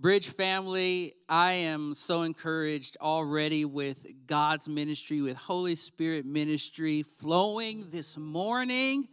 [0.00, 7.90] Bridge family, I am so encouraged already with God's ministry, with Holy Spirit ministry flowing
[7.90, 9.08] this morning.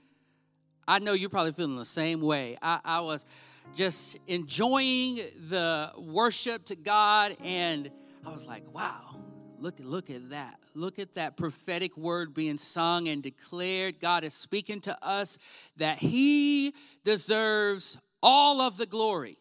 [0.87, 2.59] I know you're probably feeling the same way.
[2.61, 3.25] I, I was
[3.73, 7.89] just enjoying the worship to God, and
[8.23, 9.15] I was like, wow,
[9.57, 10.59] look, look at that.
[10.75, 13.99] Look at that prophetic word being sung and declared.
[13.99, 15.39] God is speaking to us
[15.77, 19.39] that He deserves all of the glory.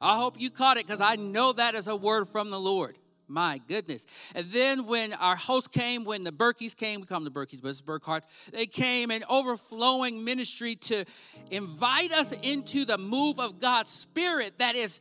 [0.00, 2.98] I hope you caught it because I know that is a word from the Lord.
[3.26, 4.06] My goodness.
[4.34, 7.62] And then when our host came, when the Berkeys came, we call them the Berkeys,
[7.62, 11.04] but it's Burkharts, they came in overflowing ministry to
[11.50, 15.00] invite us into the move of God's Spirit that is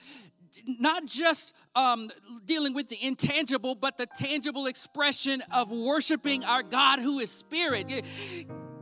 [0.80, 2.10] not just um,
[2.46, 7.92] dealing with the intangible, but the tangible expression of worshiping our God who is Spirit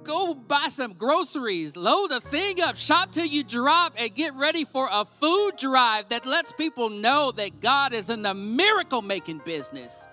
[0.03, 4.65] go buy some groceries, load a thing up, shop till you drop, and get ready
[4.65, 9.39] for a food drive that lets people know that God is in the miracle making
[9.39, 10.07] business.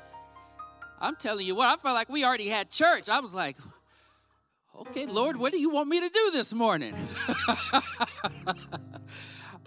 [1.00, 3.08] I'm telling you what, I felt like we already had church.
[3.08, 3.56] I was like,
[4.80, 6.94] okay, Lord, what do you want me to do this morning?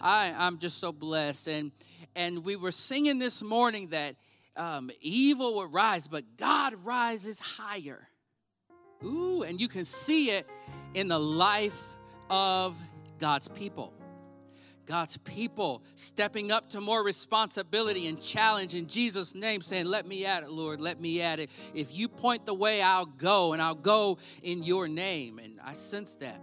[0.02, 1.47] I, I'm just so blessed.
[1.47, 1.72] And,
[2.16, 4.16] and we were singing this morning that
[4.58, 8.08] um, evil would rise, but God rises higher.
[9.03, 10.47] Ooh, and you can see it
[10.94, 11.81] in the life
[12.30, 12.77] of
[13.19, 13.94] God's people.
[14.85, 20.25] God's people stepping up to more responsibility and challenge in Jesus' name, saying, Let me
[20.25, 21.49] at it, Lord, let me at it.
[21.73, 25.39] If you point the way, I'll go, and I'll go in your name.
[25.39, 26.41] And I sense that.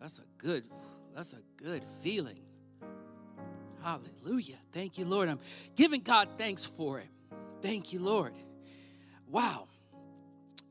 [0.00, 0.64] That's a good,
[1.14, 2.40] that's a good feeling.
[3.82, 4.56] Hallelujah.
[4.72, 5.28] Thank you, Lord.
[5.28, 5.40] I'm
[5.76, 7.08] giving God thanks for it.
[7.60, 8.34] Thank you, Lord.
[9.28, 9.68] Wow.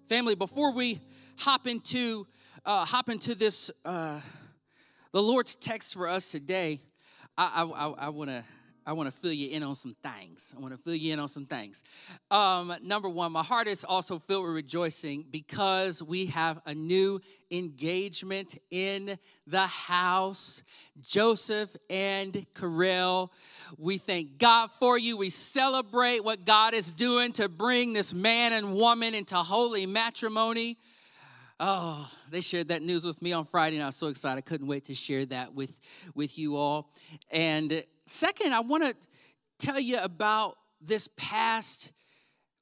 [0.10, 1.00] Family, before we
[1.38, 2.28] hop into
[2.66, 4.20] uh, hop into this, uh,
[5.14, 6.82] the Lord's text for us today,
[7.38, 8.44] I, I, I, I want to
[8.86, 10.54] I want to fill you in on some things.
[10.56, 11.84] I want to fill you in on some things.
[12.30, 17.22] Um, number one, my heart is also filled with rejoicing because we have a new
[17.50, 19.18] engagement in
[19.48, 20.64] the house.
[21.02, 23.32] Joseph and Karel,
[23.78, 25.16] we thank God for you.
[25.16, 30.78] We celebrate what God is doing to bring this man and woman into holy matrimony.
[31.66, 34.38] Oh, they shared that news with me on Friday, and I was so excited.
[34.38, 35.80] I couldn't wait to share that with,
[36.14, 36.92] with you all.
[37.32, 38.94] And second, I want to
[39.66, 41.94] tell you about this past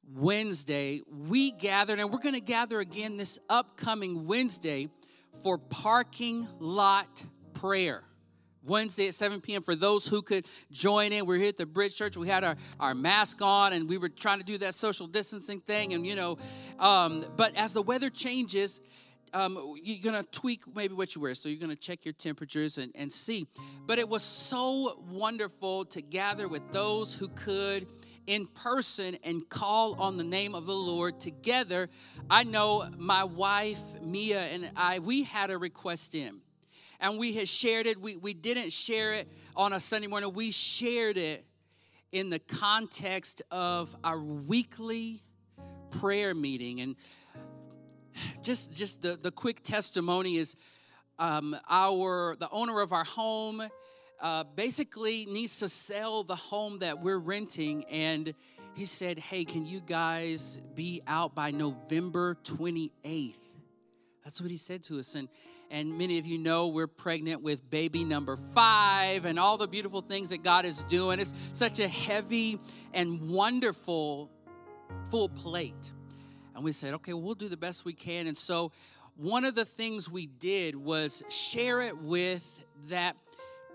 [0.08, 1.02] Wednesday.
[1.10, 4.88] We gathered, and we're going to gather again this upcoming Wednesday
[5.42, 7.26] for parking lot
[7.56, 8.04] prayer.
[8.64, 9.62] Wednesday at 7 p.m.
[9.62, 11.26] for those who could join in.
[11.26, 12.18] We're here at the Bridge Church.
[12.18, 15.62] We had our, our mask on and we were trying to do that social distancing
[15.62, 15.94] thing.
[15.94, 16.38] And, you know,
[16.80, 18.82] um, but as the weather changes,
[19.34, 21.36] um, you're gonna tweak maybe what you wear.
[21.36, 23.48] So you're gonna check your temperatures and, and see.
[23.86, 27.88] But it was so wonderful to gather with those who could
[28.28, 31.90] in person and call on the name of the Lord together.
[32.30, 36.42] I know my wife, Mia, and I, we had a request in.
[37.02, 38.00] And we had shared it.
[38.00, 40.32] We, we didn't share it on a Sunday morning.
[40.34, 41.44] We shared it
[42.12, 45.24] in the context of our weekly
[45.90, 46.80] prayer meeting.
[46.80, 46.96] And
[48.42, 50.56] just just the, the quick testimony is
[51.20, 53.64] um, our the owner of our home
[54.20, 58.34] uh, basically needs to sell the home that we're renting and
[58.76, 63.36] he said hey can you guys be out by november 28th
[64.24, 65.28] that's what he said to us and
[65.72, 70.02] and many of you know we're pregnant with baby number five and all the beautiful
[70.02, 72.59] things that god is doing it's such a heavy
[72.94, 74.30] and wonderful
[75.09, 75.92] full plate
[76.62, 78.28] and we said, okay, we'll do the best we can.
[78.28, 78.72] And so
[79.16, 83.16] one of the things we did was share it with that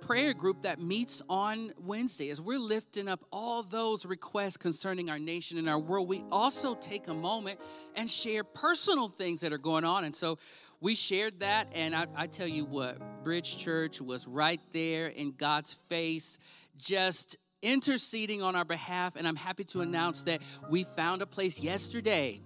[0.01, 2.31] prayer group that meets on Wednesday.
[2.31, 6.75] As we're lifting up all those requests concerning our nation and our world, we also
[6.75, 7.59] take a moment
[7.97, 10.05] and share personal things that are going on.
[10.05, 10.39] And so
[10.87, 15.33] we shared that, and I, I tell you what, Bridge Church was right there in
[15.33, 16.39] God's face,
[16.79, 19.17] just interceding on our behalf.
[19.17, 22.41] And I'm happy to announce that we found a place yesterday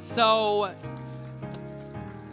[0.00, 0.74] so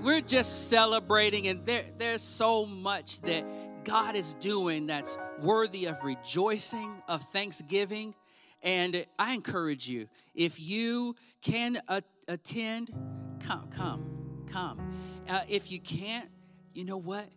[0.01, 3.45] we're just celebrating, and there, there's so much that
[3.83, 8.15] God is doing that's worthy of rejoicing, of thanksgiving.
[8.61, 12.91] And I encourage you, if you can a- attend,
[13.39, 14.12] come, come,
[14.53, 14.79] come.
[15.27, 16.29] Uh, if you can't,
[16.73, 17.27] you know what?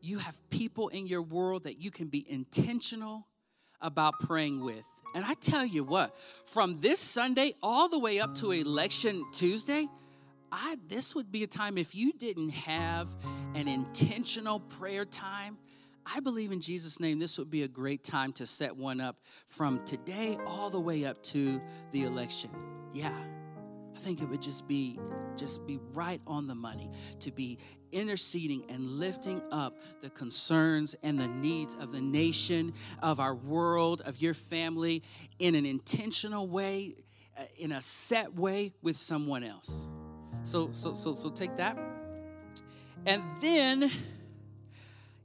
[0.00, 3.26] You have people in your world that you can be intentional
[3.80, 4.84] about praying with.
[5.14, 6.16] And I tell you what,
[6.46, 9.86] from this Sunday all the way up to election Tuesday,
[10.50, 13.08] I this would be a time if you didn't have
[13.54, 15.58] an intentional prayer time,
[16.06, 19.16] I believe in Jesus' name, this would be a great time to set one up
[19.46, 21.60] from today all the way up to
[21.92, 22.50] the election.
[22.92, 23.16] Yeah,
[23.94, 24.98] I think it would just be
[25.36, 26.90] just be right on the money
[27.20, 27.58] to be
[27.92, 34.02] interceding and lifting up the concerns and the needs of the nation, of our world,
[34.04, 35.02] of your family
[35.38, 36.94] in an intentional way,
[37.38, 39.88] uh, in a set way with someone else.
[40.42, 41.78] So so so so take that.
[43.06, 43.90] And then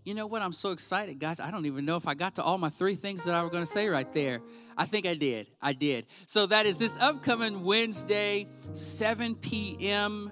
[0.07, 0.41] you know what?
[0.41, 1.41] I'm so excited, guys.
[1.41, 3.51] I don't even know if I got to all my three things that I was
[3.51, 4.39] going to say right there.
[4.77, 5.49] I think I did.
[5.61, 6.05] I did.
[6.25, 10.31] So that is this upcoming Wednesday, 7 p.m.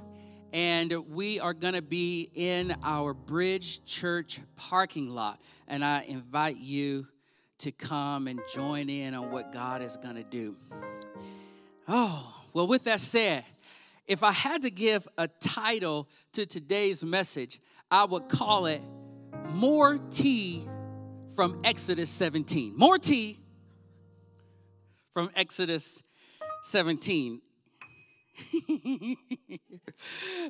[0.54, 5.42] And we are going to be in our Bridge Church parking lot.
[5.68, 7.08] And I invite you
[7.58, 10.56] to come and join in on what God is going to do.
[11.86, 13.44] Oh, well, with that said,
[14.08, 17.60] if I had to give a title to today's message,
[17.92, 18.82] I would call it
[19.52, 20.68] more tea
[21.36, 22.78] from Exodus 17.
[22.78, 23.40] More tea
[25.14, 26.02] from Exodus
[26.64, 27.42] 17.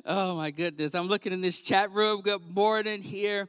[0.06, 0.94] oh my goodness.
[0.94, 2.20] I'm looking in this chat room.
[2.20, 3.48] Good morning here.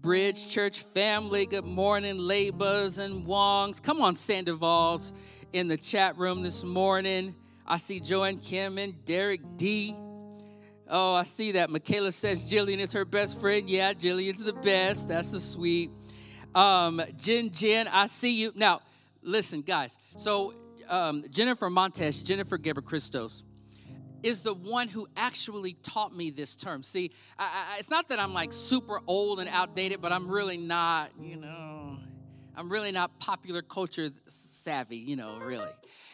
[0.00, 1.46] Bridge Church family.
[1.46, 3.82] Good morning, Labas and Wongs.
[3.82, 5.12] Come on, Sandovals
[5.52, 7.34] in the chat room this morning.
[7.66, 9.94] I see Joanne Kim and Derek D.
[10.90, 11.68] Oh, I see that.
[11.70, 13.68] Michaela says Jillian is her best friend.
[13.68, 15.08] Yeah, Jillian's the best.
[15.08, 15.90] That's the sweet.
[16.54, 18.52] Um, Jen, Jen, I see you.
[18.54, 18.80] Now,
[19.22, 19.98] listen, guys.
[20.16, 20.54] So,
[20.88, 23.44] um, Jennifer Montes, Jennifer Geber Christos,
[24.22, 26.82] is the one who actually taught me this term.
[26.82, 30.56] See, I, I, it's not that I'm like super old and outdated, but I'm really
[30.56, 31.98] not, you know,
[32.56, 35.70] I'm really not popular culture savvy, you know, really.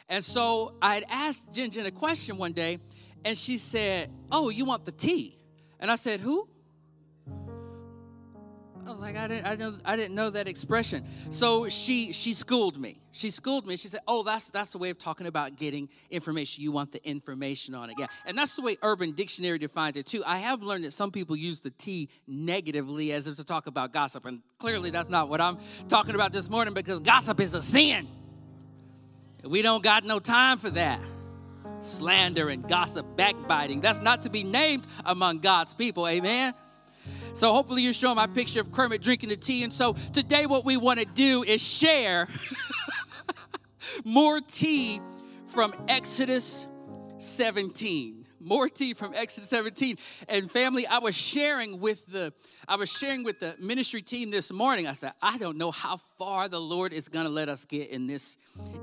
[0.09, 2.79] And so I had asked Jen Jen a question one day,
[3.25, 5.38] and she said, Oh, you want the tea?
[5.81, 6.49] And I said, Who?
[8.87, 11.06] I was like, I didn't, I didn't, I didn't know that expression.
[11.31, 12.99] So she, she schooled me.
[13.12, 13.76] She schooled me.
[13.76, 16.65] She said, "Oh, that's that's the way of talking about getting information.
[16.65, 20.05] You want the information on it, yeah." And that's the way Urban Dictionary defines it
[20.05, 20.25] too.
[20.27, 23.93] I have learned that some people use the T negatively as if to talk about
[23.93, 27.62] gossip, and clearly that's not what I'm talking about this morning because gossip is a
[27.62, 28.09] sin.
[29.44, 31.00] We don't got no time for that
[31.85, 33.81] slander and gossip, backbiting.
[33.81, 36.07] That's not to be named among God's people.
[36.09, 36.55] Amen.
[37.35, 39.65] So hopefully you're showing my picture of Kermit drinking the tea.
[39.65, 42.29] And so today what we want to do is share
[44.05, 45.01] more tea
[45.47, 46.67] from Exodus
[47.19, 49.96] 17 more tea from Exodus 17.
[50.29, 52.32] And family, I was sharing with the
[52.69, 54.87] I was sharing with the ministry team this morning.
[54.87, 57.91] I said, I don't know how far the Lord is going to let us get
[57.91, 58.37] in this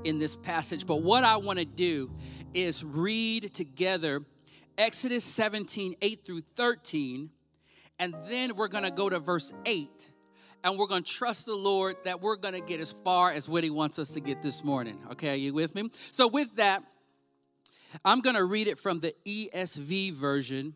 [0.04, 2.10] in this passage, but what I want to do
[2.54, 4.22] is read together
[4.78, 7.30] Exodus 17, 8 through 13,
[7.98, 10.10] and then we're going to go to verse 8
[10.64, 13.48] and we're going to trust the Lord that we're going to get as far as
[13.48, 14.98] what He wants us to get this morning.
[15.12, 15.90] Okay, are you with me?
[16.10, 16.84] So, with that,
[18.04, 20.74] I'm going to read it from the ESV version,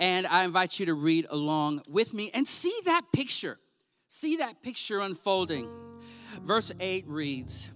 [0.00, 3.58] and I invite you to read along with me and see that picture.
[4.08, 5.68] See that picture unfolding.
[6.42, 7.72] Verse 8 reads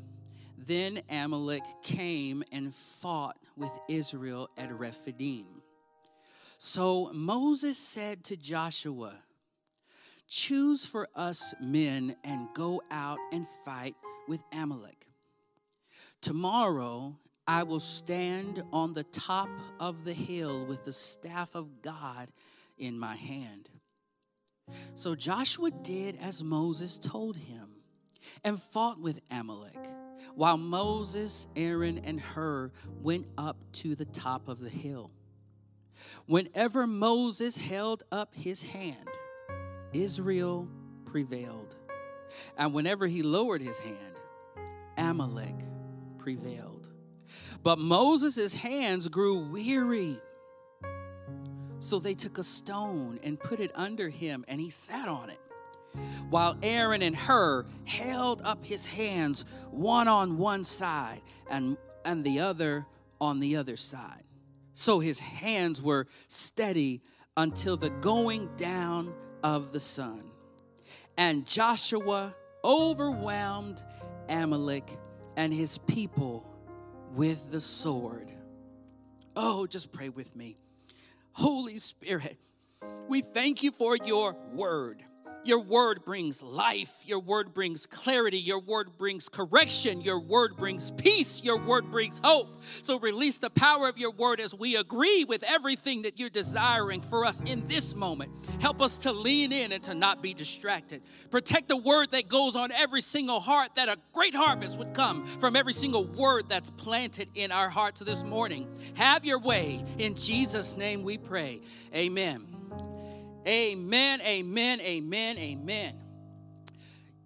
[0.58, 5.62] Then Amalek came and fought with Israel at Rephidim.
[6.58, 9.22] So Moses said to Joshua,
[10.28, 13.94] Choose for us men and go out and fight
[14.26, 15.06] with Amalek.
[16.20, 17.16] Tomorrow
[17.48, 19.48] I will stand on the top
[19.78, 22.30] of the hill with the staff of God
[22.76, 23.68] in my hand.
[24.94, 27.68] So Joshua did as Moses told him
[28.44, 29.78] and fought with Amalek,
[30.34, 35.12] while Moses, Aaron, and Hur went up to the top of the hill.
[36.26, 39.08] Whenever Moses held up his hand,
[39.92, 40.68] Israel
[41.04, 41.76] prevailed.
[42.58, 44.16] And whenever he lowered his hand,
[44.98, 45.54] Amalek
[46.18, 46.75] prevailed.
[47.66, 50.18] But Moses' hands grew weary.
[51.80, 55.40] So they took a stone and put it under him, and he sat on it.
[56.30, 62.38] While Aaron and Hur held up his hands, one on one side and, and the
[62.38, 62.86] other
[63.20, 64.22] on the other side.
[64.72, 67.02] So his hands were steady
[67.36, 70.30] until the going down of the sun.
[71.18, 72.32] And Joshua
[72.62, 73.82] overwhelmed
[74.28, 74.88] Amalek
[75.36, 76.55] and his people
[77.14, 78.30] with the sword.
[79.34, 80.56] Oh, just pray with me.
[81.32, 82.38] Holy Spirit,
[83.08, 85.02] we thank you for your word.
[85.46, 87.02] Your word brings life.
[87.06, 88.38] Your word brings clarity.
[88.38, 90.00] Your word brings correction.
[90.00, 91.44] Your word brings peace.
[91.44, 92.62] Your word brings hope.
[92.82, 97.00] So release the power of your word as we agree with everything that you're desiring
[97.00, 98.32] for us in this moment.
[98.60, 101.02] Help us to lean in and to not be distracted.
[101.30, 105.24] Protect the word that goes on every single heart, that a great harvest would come
[105.24, 108.66] from every single word that's planted in our hearts this morning.
[108.96, 109.84] Have your way.
[109.98, 111.60] In Jesus' name we pray.
[111.94, 112.55] Amen.
[113.46, 115.94] Amen, amen, amen, amen.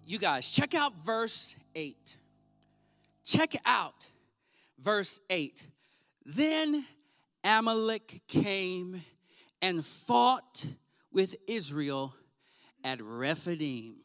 [0.05, 2.17] You guys, check out verse 8.
[3.25, 4.07] Check out
[4.77, 5.67] verse 8.
[6.23, 6.85] Then
[7.43, 9.01] Amalek came
[9.63, 10.65] and fought
[11.11, 12.13] with Israel
[12.83, 13.95] at Rephidim.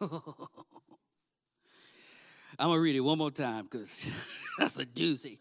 [0.00, 0.10] I'm
[2.58, 4.10] gonna read it one more time because
[4.58, 5.38] that's a doozy.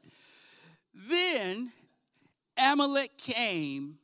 [0.96, 1.72] Then
[2.58, 3.98] Amalek came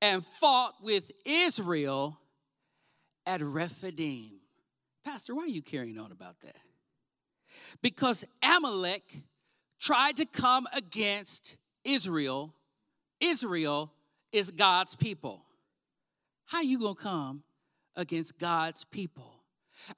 [0.00, 2.18] and fought with Israel
[3.26, 4.40] at Rephidim.
[5.04, 6.56] Pastor, why are you carrying on about that?
[7.82, 9.02] Because Amalek
[9.80, 12.54] tried to come against Israel.
[13.20, 13.92] Israel
[14.32, 15.42] is God's people.
[16.46, 17.42] How you going to come
[17.96, 19.33] against God's people?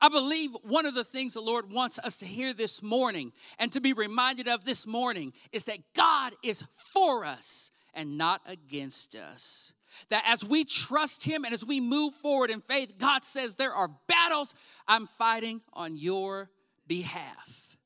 [0.00, 3.72] I believe one of the things the Lord wants us to hear this morning and
[3.72, 6.62] to be reminded of this morning is that God is
[6.92, 9.72] for us and not against us.
[10.10, 13.72] That as we trust Him and as we move forward in faith, God says, There
[13.72, 14.54] are battles
[14.86, 16.50] I'm fighting on your
[16.86, 17.76] behalf.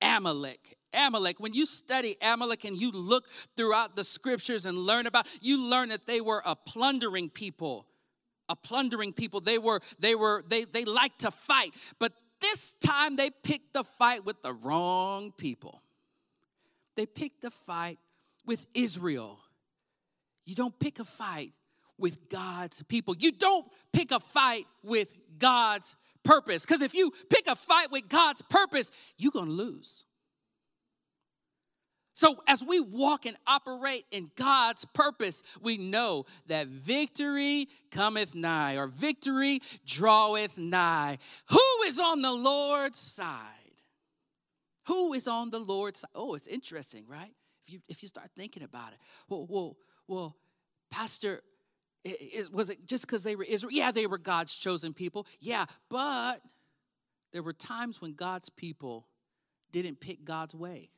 [0.00, 0.76] Amalek.
[0.94, 5.68] Amalek, when you study Amalek and you look throughout the scriptures and learn about, you
[5.68, 7.86] learn that they were a plundering people
[8.48, 9.40] a plundering people.
[9.40, 11.70] They were, they were, they, they liked to fight.
[11.98, 15.80] But this time they picked the fight with the wrong people.
[16.96, 17.98] They picked the fight
[18.46, 19.38] with Israel.
[20.44, 21.52] You don't pick a fight
[21.98, 23.14] with God's people.
[23.18, 26.64] You don't pick a fight with God's purpose.
[26.64, 30.04] Because if you pick a fight with God's purpose, you're to lose.
[32.18, 38.76] So, as we walk and operate in God's purpose, we know that victory cometh nigh,
[38.76, 41.18] or victory draweth nigh.
[41.50, 43.54] Who is on the Lord's side?
[44.88, 46.10] Who is on the Lord's side?
[46.12, 47.30] Oh, it's interesting, right?
[47.64, 48.98] If you if you start thinking about it,
[49.28, 49.76] well, well,
[50.08, 50.36] well,
[50.90, 51.40] Pastor,
[52.50, 53.70] was it just because they were Israel?
[53.70, 55.24] Yeah, they were God's chosen people.
[55.38, 56.40] Yeah, but
[57.32, 59.06] there were times when God's people
[59.70, 60.90] didn't pick God's way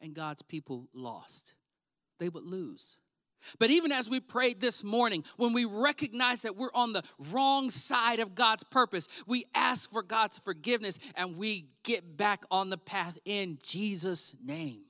[0.00, 1.54] and God's people lost.
[2.18, 2.96] They would lose.
[3.58, 7.70] But even as we prayed this morning, when we recognize that we're on the wrong
[7.70, 12.78] side of God's purpose, we ask for God's forgiveness and we get back on the
[12.78, 14.82] path in Jesus' name.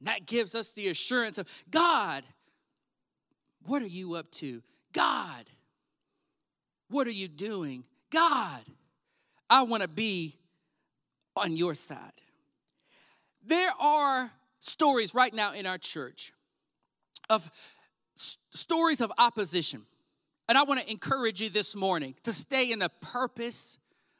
[0.00, 2.24] That gives us the assurance of God,
[3.64, 4.62] what are you up to?
[4.92, 5.44] God,
[6.88, 7.84] what are you doing?
[8.10, 8.62] God,
[9.48, 10.36] I want to be
[11.36, 12.12] on your side.
[13.46, 16.32] There are stories right now in our church
[17.28, 17.50] of
[18.16, 19.84] s- stories of opposition.
[20.48, 23.78] And I want to encourage you this morning to stay in the purpose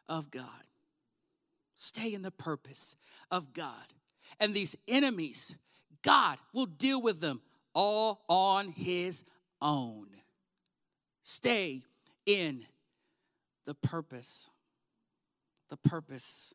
[0.09, 0.49] of God.
[1.75, 2.97] Stay in the purpose
[3.31, 3.85] of God.
[4.41, 5.57] And these enemies,
[6.03, 7.41] God will deal with them
[7.75, 9.25] all on His
[9.61, 10.09] own.
[11.23, 11.83] Stay
[12.27, 12.65] in
[13.67, 14.51] the purpose,
[15.69, 16.55] the purpose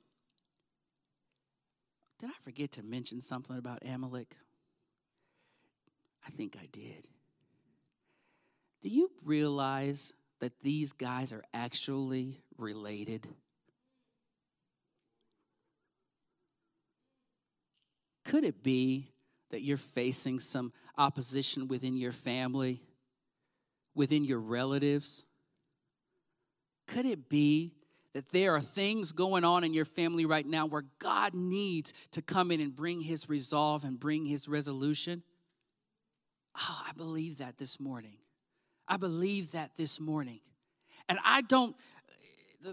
[2.21, 4.35] Did I forget to mention something about Amalek?
[6.23, 7.07] I think I did.
[8.83, 13.27] Do you realize that these guys are actually related?
[18.23, 19.09] Could it be
[19.49, 22.83] that you're facing some opposition within your family,
[23.95, 25.25] within your relatives?
[26.85, 27.73] Could it be
[28.13, 32.21] that there are things going on in your family right now where God needs to
[32.21, 35.23] come in and bring his resolve and bring his resolution?
[36.57, 38.17] Oh, I believe that this morning.
[38.87, 40.41] I believe that this morning.
[41.07, 41.75] And I don't,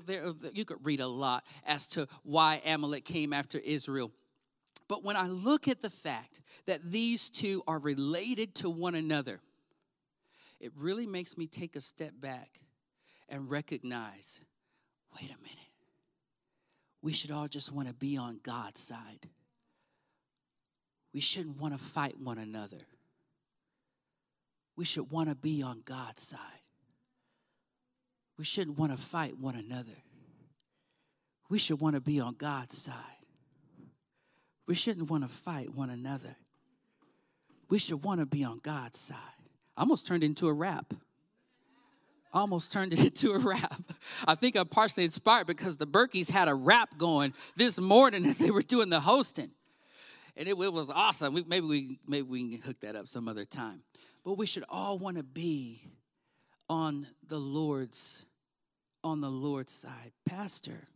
[0.06, 4.10] there, uh, you could read a lot as to why Amalek came after Israel.
[4.88, 9.40] But when I look at the fact that these two are related to one another,
[10.60, 12.60] it really makes me take a step back
[13.28, 14.40] and recognize
[15.20, 15.58] wait a minute.
[17.02, 19.28] We should all just want to be on God's side.
[21.14, 22.86] We shouldn't want to fight one another.
[24.76, 26.40] We should want to be on God's side.
[28.36, 29.96] We shouldn't want to fight one another.
[31.48, 32.94] We should want to be on God's side.
[34.66, 36.36] We shouldn't want to fight one another.
[37.68, 39.16] We should want to be on God's side.
[39.76, 40.92] I almost turned into a rap.
[42.32, 43.82] Almost turned it into a rap.
[44.26, 48.38] I think I'm partially inspired because the Berkeys had a rap going this morning as
[48.38, 49.50] they were doing the hosting.
[50.36, 51.34] And it, it was awesome.
[51.34, 53.82] We, maybe, we, maybe we can hook that up some other time.
[54.24, 55.82] But we should all want to be
[56.68, 58.24] on the Lord's
[59.04, 60.12] on the Lord's side.
[60.26, 60.88] Pastor,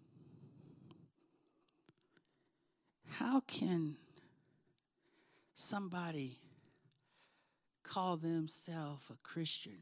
[3.12, 3.96] how can
[5.54, 6.38] somebody
[7.82, 9.78] call themselves a Christian?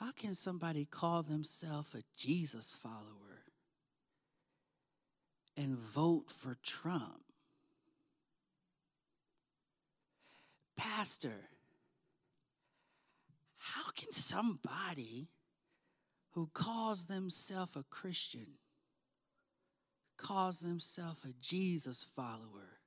[0.00, 3.44] How can somebody call themselves a Jesus follower
[5.58, 7.20] and vote for Trump?
[10.78, 11.50] Pastor,
[13.58, 15.28] how can somebody
[16.30, 18.54] who calls themselves a Christian
[20.16, 22.80] calls themselves a Jesus follower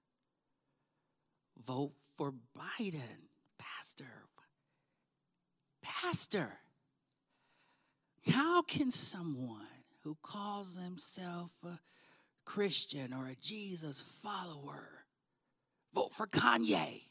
[1.63, 3.29] vote for Biden?
[3.59, 4.25] Pastor,
[5.83, 6.62] Pastor,
[8.31, 9.67] how can someone
[10.03, 11.79] who calls themselves a
[12.45, 15.05] Christian or a Jesus follower
[15.93, 17.03] vote for Kanye?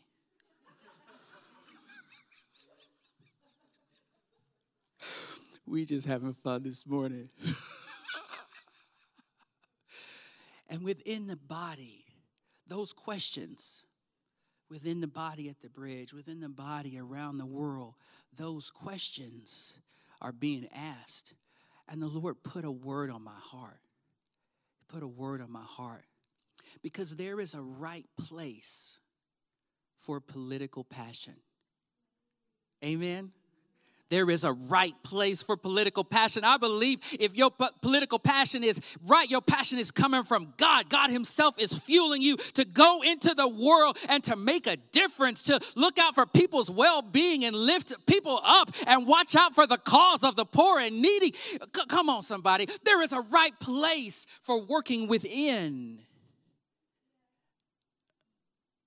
[5.67, 7.29] we just having fun this morning.
[10.69, 12.05] and within the body,
[12.67, 13.85] those questions
[14.69, 17.95] within the body at the bridge, within the body around the world,
[18.37, 19.79] those questions
[20.23, 21.35] are being asked.
[21.89, 23.81] And the Lord put a word on my heart.
[24.89, 26.07] Put a word on my heart.
[26.83, 28.99] Because there is a right place
[29.99, 31.35] for political passion.
[32.83, 33.33] Amen.
[34.13, 36.45] There is a right place for political passion.
[36.45, 40.91] I believe if your p- political passion is right, your passion is coming from God.
[40.91, 45.45] God Himself is fueling you to go into the world and to make a difference,
[45.45, 49.67] to look out for people's well being and lift people up and watch out for
[49.67, 51.33] the cause of the poor and needy.
[51.33, 52.67] C- come on, somebody.
[52.85, 56.01] There is a right place for working within.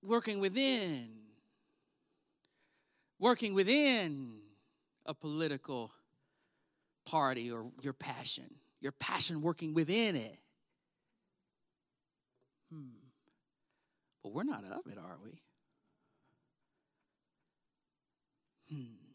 [0.04, 1.08] Working within.
[3.18, 4.45] Working within
[5.06, 5.92] a political
[7.04, 8.44] party or your passion,
[8.80, 10.38] your passion working within it.
[12.72, 12.98] Hmm.
[14.22, 15.40] But we're not of it, are we?
[18.74, 19.05] Hmm.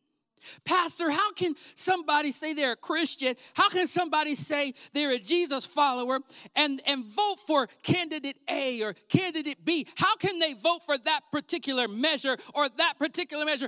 [0.65, 3.35] Pastor, how can somebody say they're a Christian?
[3.53, 6.19] How can somebody say they're a Jesus follower
[6.55, 9.87] and, and vote for candidate A or candidate B?
[9.95, 13.67] How can they vote for that particular measure or that particular measure?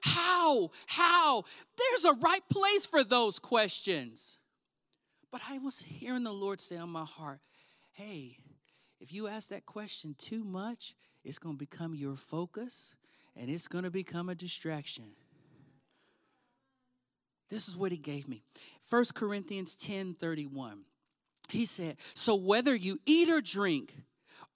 [0.00, 0.70] How?
[0.86, 1.44] How?
[1.76, 4.38] There's a right place for those questions.
[5.30, 7.40] But I was hearing the Lord say on my heart,
[7.92, 8.38] hey,
[9.00, 12.94] if you ask that question too much, it's going to become your focus
[13.36, 15.06] and it's going to become a distraction.
[17.50, 18.42] This is what he gave me.
[18.88, 20.84] 1 Corinthians 10 31.
[21.48, 23.94] He said, So whether you eat or drink,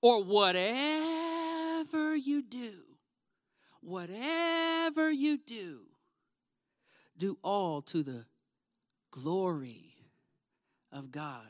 [0.01, 2.73] or whatever you do,
[3.81, 5.83] whatever you do,
[7.17, 8.25] do all to the
[9.11, 9.95] glory
[10.93, 11.47] of God.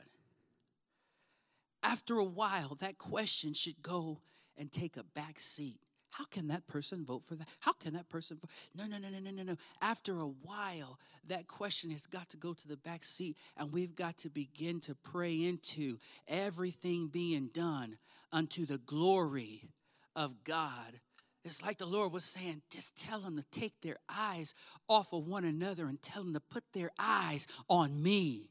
[1.82, 4.20] After a while, that question should go
[4.56, 5.80] and take a back seat.
[6.12, 7.48] How can that person vote for that?
[7.60, 8.50] How can that person vote?
[8.74, 9.56] No, no, no, no, no, no, no.
[9.80, 13.94] After a while, that question has got to go to the back seat, and we've
[13.94, 17.98] got to begin to pray into everything being done
[18.32, 19.68] unto the glory
[20.16, 21.00] of God.
[21.44, 24.54] It's like the Lord was saying, just tell them to take their eyes
[24.88, 28.50] off of one another and tell them to put their eyes on me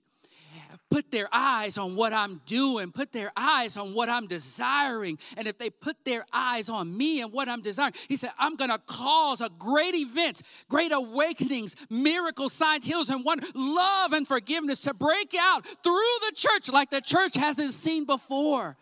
[0.89, 5.17] put their eyes on what I'm doing, put their eyes on what I'm desiring.
[5.35, 8.55] And if they put their eyes on me and what I'm desiring, he said, I'm
[8.55, 14.27] going to cause a great event, great awakenings, miracles, signs, heals, and wonder, love and
[14.27, 18.77] forgiveness to break out through the church like the church hasn't seen before.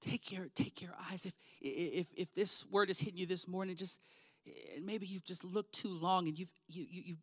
[0.00, 1.26] Take your, take your eyes.
[1.26, 4.00] If, if, if this word is hitting you this morning, just
[4.82, 7.18] maybe you've just looked too long and you've, you, you, you've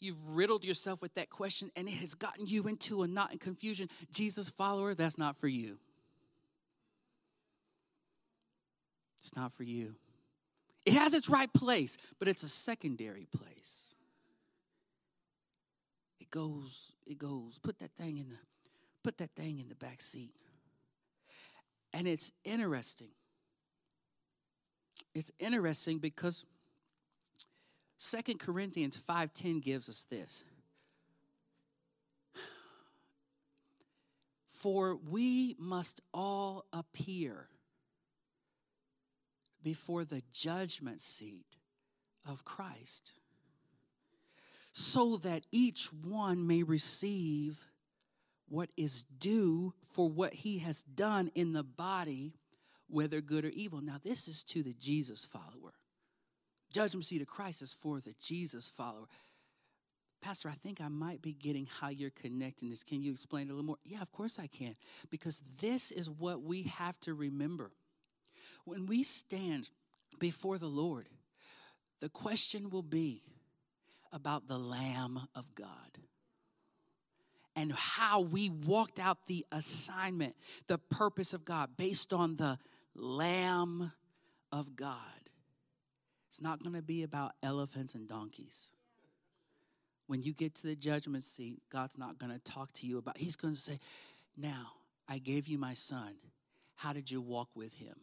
[0.00, 3.40] you've riddled yourself with that question and it has gotten you into a knot and
[3.40, 3.88] confusion.
[4.12, 5.78] Jesus follower, that's not for you.
[9.20, 9.94] It's not for you.
[10.86, 13.94] It has its right place, but it's a secondary place.
[16.18, 17.58] It goes, it goes.
[17.58, 18.36] Put that thing in the
[19.04, 20.32] put that thing in the back seat.
[21.92, 23.08] And it's interesting.
[25.14, 26.44] It's interesting because
[27.98, 30.44] Second Corinthians 5:10 gives us this.
[34.48, 37.50] For we must all appear
[39.62, 41.56] before the judgment seat
[42.24, 43.12] of Christ,
[44.72, 47.66] so that each one may receive
[48.46, 52.32] what is due for what he has done in the body,
[52.86, 53.80] whether good or evil.
[53.80, 55.74] Now, this is to the Jesus follower.
[56.72, 59.06] Judgment seat of Christ is for the Jesus follower.
[60.20, 62.82] Pastor, I think I might be getting how you're connecting this.
[62.82, 63.78] Can you explain it a little more?
[63.84, 64.74] Yeah, of course I can.
[65.10, 67.70] Because this is what we have to remember.
[68.64, 69.70] When we stand
[70.18, 71.08] before the Lord,
[72.00, 73.22] the question will be
[74.12, 75.98] about the Lamb of God
[77.54, 82.58] and how we walked out the assignment, the purpose of God based on the
[82.94, 83.92] Lamb
[84.52, 85.17] of God.
[86.28, 88.70] It's not going to be about elephants and donkeys.
[90.06, 93.18] When you get to the judgment seat, God's not going to talk to you about,
[93.18, 93.78] He's going to say,
[94.36, 94.72] Now,
[95.08, 96.14] I gave you my son.
[96.76, 97.96] How did you walk with him?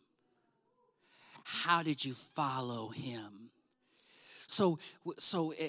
[1.43, 3.51] How did you follow him?
[4.47, 4.79] So,
[5.17, 5.65] so uh,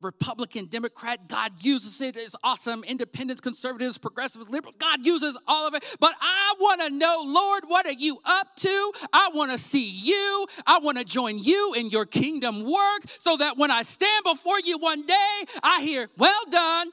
[0.00, 2.16] Republican, Democrat, God uses it.
[2.16, 2.84] It's awesome.
[2.84, 5.96] Independents, conservatives, progressives, liberals, God uses all of it.
[5.98, 8.92] But I want to know, Lord, what are you up to?
[9.12, 10.46] I want to see you.
[10.66, 14.60] I want to join you in your kingdom work so that when I stand before
[14.60, 16.90] you one day, I hear, well done.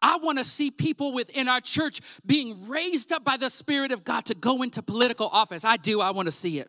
[0.00, 4.02] I want to see people within our church being raised up by the Spirit of
[4.02, 5.64] God to go into political office.
[5.64, 6.00] I do.
[6.00, 6.68] I want to see it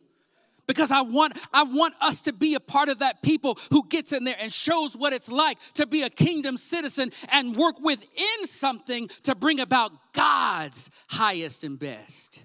[0.68, 4.12] because I want I want us to be a part of that people who gets
[4.12, 8.46] in there and shows what it's like to be a kingdom citizen and work within
[8.46, 12.44] something to bring about God's highest and best.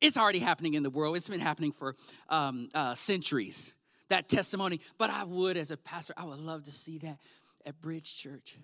[0.00, 1.16] It's already happening in the world.
[1.16, 1.96] It's been happening for
[2.28, 3.74] um, uh, centuries.
[4.10, 7.16] That testimony, but I would, as a pastor, I would love to see that
[7.64, 8.58] at Bridge Church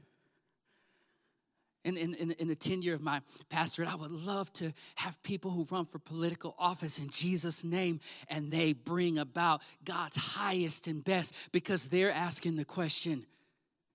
[1.85, 5.67] in, in, in, the tenure of my pastorate, I would love to have people who
[5.71, 11.35] run for political office in Jesus' name and they bring about God's highest and best
[11.53, 13.25] because they're asking the question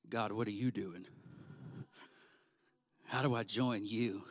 [0.09, 1.05] God, what are you doing?
[3.05, 4.23] How do I join you?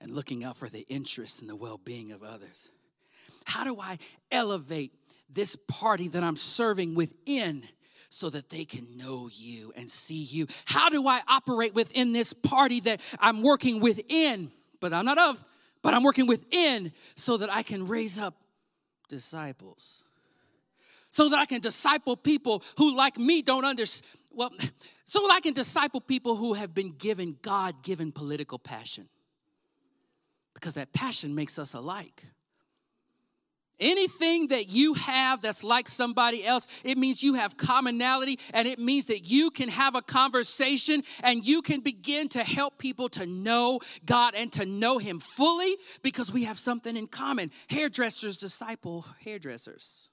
[0.00, 2.70] And looking out for the interests and the well being of others.
[3.44, 3.98] How do I
[4.30, 4.92] elevate
[5.28, 7.62] this party that I'm serving within?
[8.10, 10.46] So that they can know you and see you.
[10.66, 15.42] How do I operate within this party that I'm working within, but I'm not of,
[15.80, 18.34] but I'm working within so that I can raise up
[19.08, 20.04] disciples?
[21.08, 24.06] So that I can disciple people who, like me, don't understand.
[24.32, 24.50] Well,
[25.04, 29.08] so that I can disciple people who have been given God given political passion.
[30.54, 32.26] Because that passion makes us alike.
[33.80, 38.78] Anything that you have that's like somebody else, it means you have commonality and it
[38.78, 43.26] means that you can have a conversation and you can begin to help people to
[43.26, 47.50] know God and to know Him fully because we have something in common.
[47.68, 50.08] Hairdressers disciple hairdressers.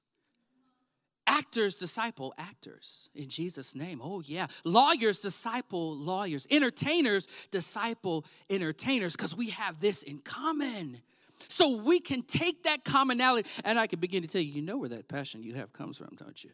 [1.29, 3.99] Actors disciple actors in Jesus' name.
[4.01, 4.47] Oh, yeah.
[4.63, 6.47] Lawyers disciple lawyers.
[6.49, 11.01] Entertainers disciple entertainers because we have this in common.
[11.47, 14.77] So we can take that commonality, and I can begin to tell you, you know
[14.77, 16.51] where that passion you have comes from, don't you?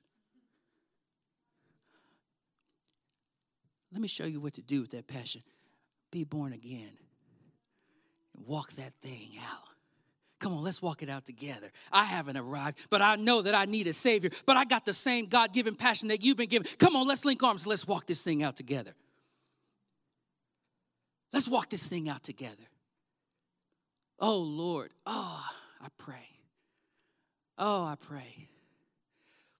[3.92, 5.44] Let me show you what to do with that passion.
[6.12, 6.98] Be born again
[8.48, 9.70] walk that thing out.
[10.40, 11.72] Come on, let's walk it out together.
[11.92, 14.30] I haven't arrived, but I know that I need a Savior.
[14.46, 16.68] But I got the same God given passion that you've been given.
[16.80, 17.66] Come on, let's link arms.
[17.66, 18.92] Let's walk this thing out together.
[21.32, 22.64] Let's walk this thing out together.
[24.20, 25.46] Oh, Lord, oh,
[25.82, 26.30] I pray.
[27.58, 28.50] Oh, I pray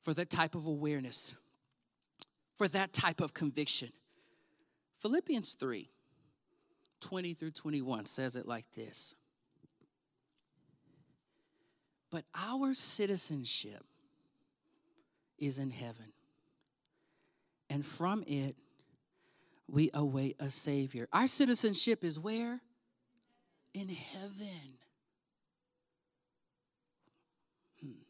[0.02, 1.36] for that type of awareness,
[2.58, 3.90] for that type of conviction.
[4.98, 5.90] Philippians 3
[7.02, 9.16] 20 through 21 says it like this
[12.10, 13.84] But our citizenship
[15.38, 16.14] is in heaven,
[17.70, 18.56] and from it
[19.68, 21.08] we await a Savior.
[21.12, 22.62] Our citizenship is where?
[23.74, 24.78] In heaven.
[27.82, 28.04] Hmm.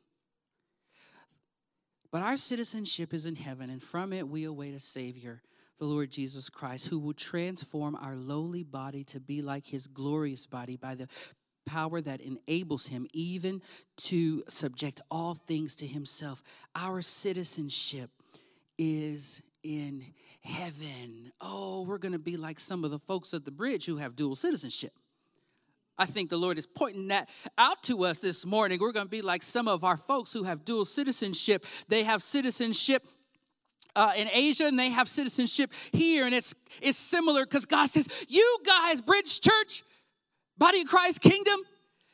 [2.12, 5.42] But our citizenship is in heaven, and from it we await a Savior,
[5.80, 10.46] the Lord Jesus Christ, who will transform our lowly body to be like his glorious
[10.46, 11.08] body by the
[11.66, 13.62] power that enables him even
[13.96, 16.44] to subject all things to himself.
[16.76, 18.10] Our citizenship
[18.78, 20.04] is in
[20.44, 21.32] heaven.
[21.42, 24.16] Oh, we're going to be like some of the folks at the bridge who have
[24.16, 24.94] dual citizenship.
[25.98, 28.80] I think the Lord is pointing that out to us this morning.
[28.80, 31.66] We're going to be like some of our folks who have dual citizenship.
[31.88, 33.04] They have citizenship
[33.96, 38.26] uh, in Asia and they have citizenship here, and it's it's similar because God says,
[38.28, 39.84] "You guys, Bridge Church,
[40.58, 41.60] Body of Christ Kingdom,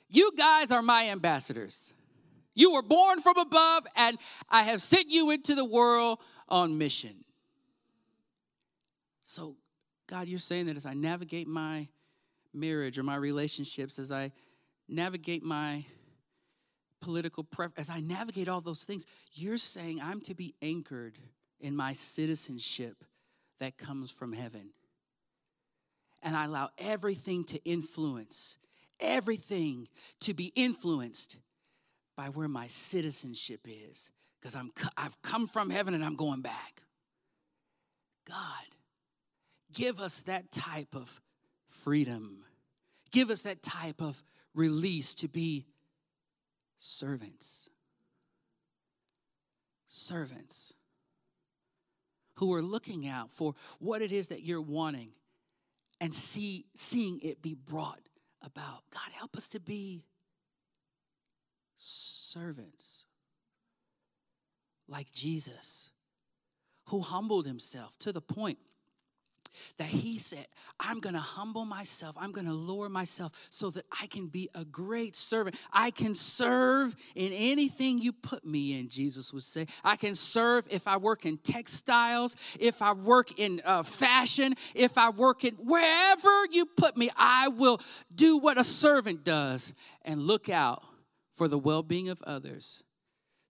[0.10, 1.94] you guys are my ambassadors.
[2.54, 4.18] You were born from above, and
[4.50, 7.24] I have sent you into the world on mission."
[9.24, 9.56] So,
[10.08, 11.88] God, you're saying that as I navigate my
[12.54, 14.32] marriage or my relationships, as I
[14.88, 15.86] navigate my
[17.02, 21.18] political preference, as I navigate all those things, you're saying I'm to be anchored
[21.60, 23.04] in my citizenship
[23.60, 24.72] that comes from heaven.
[26.22, 28.58] And I allow everything to influence,
[29.00, 29.88] everything
[30.22, 31.38] to be influenced
[32.18, 34.12] by where my citizenship is.
[34.40, 36.82] Because I'm I've come from heaven and I'm going back.
[38.28, 38.66] God,
[39.74, 41.22] give us that type of
[41.70, 42.44] freedom.
[43.12, 45.66] Give us that type of release to be
[46.78, 47.70] servants.
[49.88, 50.74] Servants
[52.36, 55.10] who are looking out for what it is that you're wanting
[56.00, 58.00] and see seeing it be brought
[58.42, 58.84] about.
[58.92, 60.06] God help us to be
[61.76, 63.06] servants
[64.88, 65.92] like Jesus
[66.86, 68.58] who humbled himself to the point
[69.78, 70.46] that he said,
[70.80, 72.16] I'm going to humble myself.
[72.20, 75.56] I'm going to lower myself so that I can be a great servant.
[75.72, 79.68] I can serve in anything you put me in, Jesus would say.
[79.84, 84.98] I can serve if I work in textiles, if I work in uh, fashion, if
[84.98, 87.80] I work in wherever you put me, I will
[88.14, 90.84] do what a servant does and look out
[91.32, 92.84] for the well being of others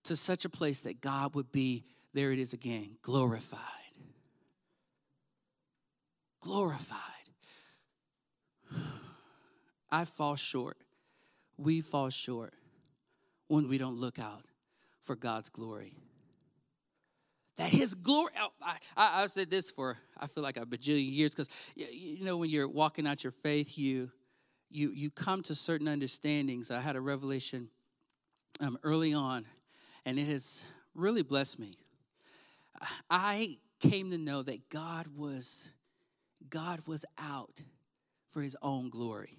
[0.03, 3.78] to such a place that God would be, there it is again, glorified
[6.39, 6.97] glorified.
[9.91, 10.77] I fall short.
[11.57, 12.53] We fall short
[13.47, 14.45] when we don't look out
[15.01, 15.95] for God's glory.
[17.57, 21.11] That His glory, oh, I, I, have said this for, I feel like a bajillion
[21.11, 24.11] years, because you know, when you're walking out your faith, you,
[24.69, 26.71] you, you come to certain understandings.
[26.71, 27.69] I had a revelation
[28.61, 29.45] um, early on,
[30.05, 31.77] and it has really blessed me.
[33.09, 35.71] I came to know that God was
[36.47, 37.61] God was out
[38.29, 39.37] for his own glory.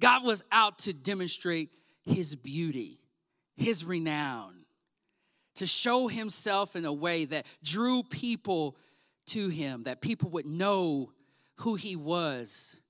[0.00, 1.70] God was out to demonstrate
[2.04, 2.98] his beauty,
[3.56, 4.64] his renown,
[5.56, 8.76] to show himself in a way that drew people
[9.26, 11.12] to him, that people would know
[11.56, 12.80] who he was.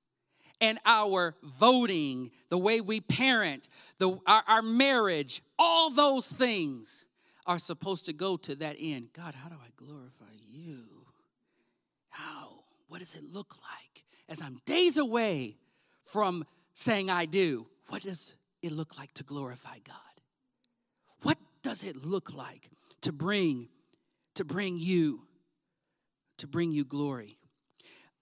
[0.60, 7.03] And our voting, the way we parent, the, our, our marriage, all those things
[7.46, 9.08] are supposed to go to that end.
[9.12, 10.84] God, how do I glorify you?
[12.10, 12.60] How?
[12.88, 14.04] What does it look like?
[14.28, 15.56] As I'm days away
[16.04, 19.96] from saying I do, what does it look like to glorify God?
[21.22, 22.70] What does it look like
[23.02, 23.68] to bring
[24.34, 25.22] to bring you
[26.38, 27.38] to bring you glory?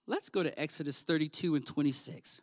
[0.05, 2.41] Let's go to Exodus 32 and 26.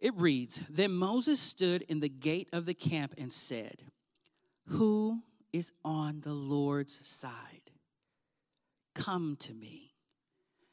[0.00, 3.76] It reads, Then Moses stood in the gate of the camp and said,
[4.68, 5.22] Who
[5.54, 7.70] is on the Lord's side?
[8.92, 9.92] Come to me.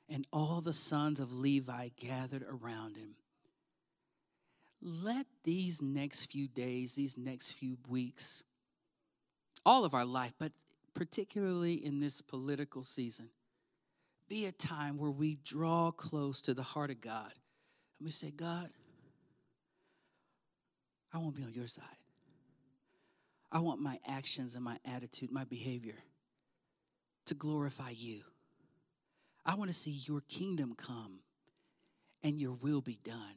[0.10, 3.16] And all the sons of Levi gathered around him.
[4.82, 8.44] Let these next few days, these next few weeks,
[9.64, 10.52] all of our life, but
[10.96, 13.30] particularly in this political season,
[14.28, 17.32] be a time where we draw close to the heart of God
[18.00, 18.70] and we say, God,
[21.14, 22.01] I want to be on your side.
[23.52, 25.98] I want my actions and my attitude, my behavior
[27.26, 28.22] to glorify you.
[29.46, 31.20] I want to see your kingdom come
[32.24, 33.36] and your will be done.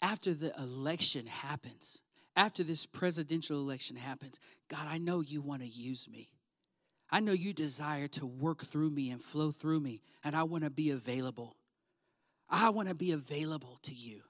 [0.00, 2.02] After the election happens,
[2.34, 6.28] after this presidential election happens, God, I know you want to use me.
[7.10, 10.64] I know you desire to work through me and flow through me, and I want
[10.64, 11.56] to be available.
[12.48, 14.22] I want to be available to you.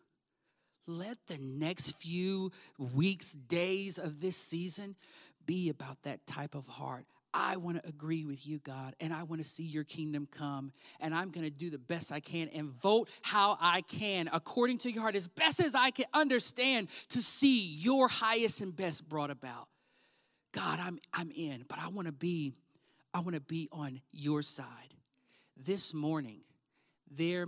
[0.86, 4.96] Let the next few weeks, days of this season
[5.46, 7.04] be about that type of heart.
[7.34, 10.72] I want to agree with you, God, and I want to see your kingdom come.
[11.00, 14.78] And I'm going to do the best I can and vote how I can, according
[14.78, 19.08] to your heart, as best as I can understand to see your highest and best
[19.08, 19.68] brought about.
[20.52, 22.52] God, I'm, I'm in, but I want to be,
[23.14, 24.66] I want to be on your side.
[25.56, 26.40] This morning,
[27.16, 27.46] there,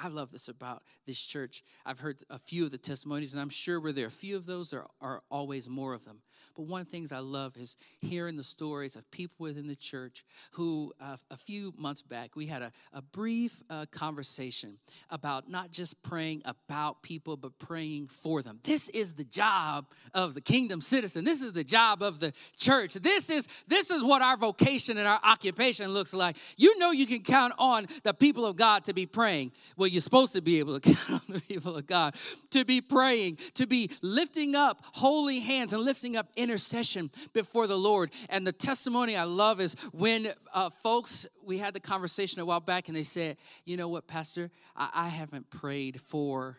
[0.00, 1.62] I love this about this church.
[1.86, 4.36] I've heard a few of the testimonies, and I'm sure where there are a few
[4.36, 6.20] of those, there are always more of them.
[6.56, 9.76] But one of the things I love is hearing the stories of people within the
[9.76, 14.78] church who, uh, a few months back, we had a, a brief uh, conversation
[15.10, 18.60] about not just praying about people, but praying for them.
[18.62, 21.24] This is the job of the kingdom citizen.
[21.24, 22.94] This is the job of the church.
[22.94, 26.36] This is, this is what our vocation and our occupation looks like.
[26.56, 29.52] You know, you can count on the people of God to be praying.
[29.76, 32.14] Well, you're supposed to be able to count on the people of God
[32.50, 37.76] to be praying, to be lifting up holy hands and lifting up intercession before the
[37.76, 38.12] Lord.
[38.28, 42.60] And the testimony I love is when uh, folks, we had the conversation a while
[42.60, 46.58] back and they said, you know what, Pastor, I, I haven't prayed for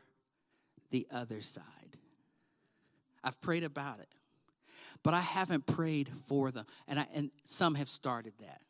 [0.89, 1.63] the other side.
[3.23, 4.09] I've prayed about it,
[5.03, 6.65] but I haven't prayed for them.
[6.87, 8.61] And, I, and some have started that.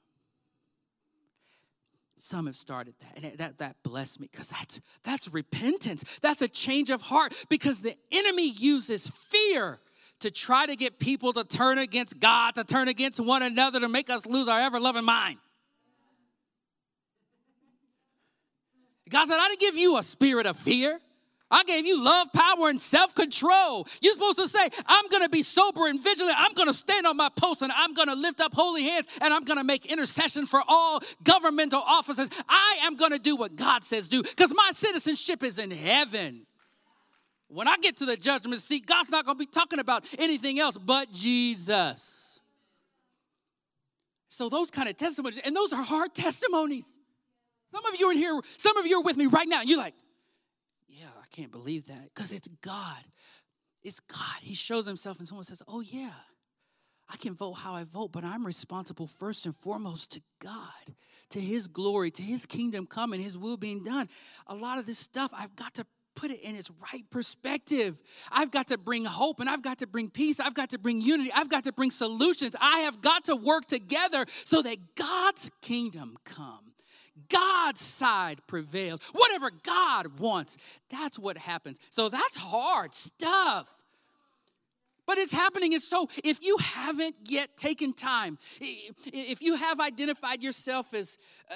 [2.18, 6.20] Some have started that, and that, that blessed me because that's that's repentance.
[6.22, 9.82] That's a change of heart because the enemy uses fear
[10.20, 13.90] to try to get people to turn against God, to turn against one another, to
[13.90, 15.38] make us lose our ever loving mind.
[19.10, 21.00] God said, I didn't give you a spirit of fear.
[21.52, 23.88] I gave you love, power, and self control.
[24.02, 26.36] You're supposed to say, I'm going to be sober and vigilant.
[26.40, 29.08] I'm going to stand on my post and I'm going to lift up holy hands
[29.22, 32.30] and I'm going to make intercession for all governmental offices.
[32.50, 36.48] I am going to do what God says do because my citizenship is in heaven.
[37.48, 40.60] When I get to the judgment seat, God's not going to be talking about anything
[40.60, 42.42] else but Jesus.
[44.28, 46.98] So, those kind of testimonies, and those are hard testimonies.
[47.72, 49.70] Some of you are in here, some of you are with me right now, and
[49.70, 49.94] you're like,
[50.88, 53.04] yeah, I can't believe that because it's God.
[53.84, 54.40] It's God.
[54.42, 56.14] He shows himself, and someone says, oh, yeah,
[57.10, 60.96] I can vote how I vote, but I'm responsible first and foremost to God,
[61.30, 64.10] to His glory, to His kingdom coming, His will being done.
[64.48, 67.98] A lot of this stuff I've got to put it in its right perspective.
[68.32, 70.40] I've got to bring hope and I've got to bring peace.
[70.40, 71.32] I've got to bring unity.
[71.36, 72.56] I've got to bring solutions.
[72.60, 76.60] I have got to work together so that God's kingdom come.
[77.30, 79.02] God's side prevails.
[79.14, 80.58] Whatever God wants,
[80.90, 81.80] that's what happens.
[81.90, 83.68] So that's hard stuff.
[85.06, 85.74] But it's happening.
[85.74, 91.18] And so if you haven't yet taken time, if you have identified yourself as,
[91.50, 91.56] uh,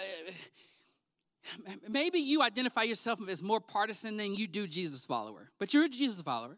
[1.88, 5.90] maybe you identify yourself as more partisan than you do Jesus follower, but you're a
[5.90, 6.58] Jesus follower.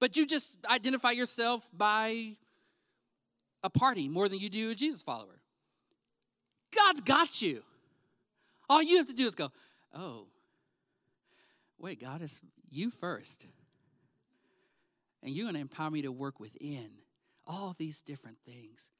[0.00, 2.36] But you just identify yourself by
[3.62, 5.38] a party more than you do a Jesus follower.
[6.74, 7.62] God's got you.
[8.68, 9.52] All you have to do is go,
[9.94, 10.26] oh,
[11.78, 12.40] wait, God, it's
[12.70, 13.46] you first.
[15.22, 16.90] And you're going to empower me to work within
[17.46, 18.90] all these different things.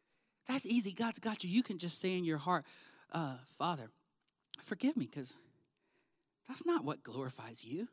[0.47, 0.93] That's easy.
[0.93, 1.51] God's got you.
[1.51, 2.65] You can just say in your heart,
[3.13, 3.91] uh, Father,
[4.61, 5.37] forgive me because
[6.49, 7.89] that's not what glorifies you.